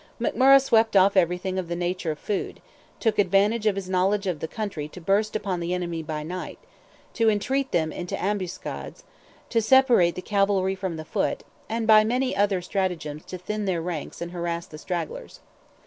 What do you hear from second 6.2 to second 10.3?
night, to entrap them into ambuscades, to separate the